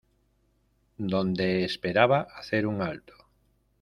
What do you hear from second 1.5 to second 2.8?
esperaba hacer